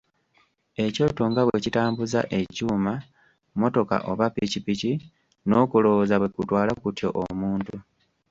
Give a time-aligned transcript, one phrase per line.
[0.85, 2.93] Ekyoto nga bwe kitambuza ekyuma:
[3.53, 4.91] mmotoka oba pikipiki,
[5.47, 7.75] n'okulowooza bwe kutwala kutyo omuntu.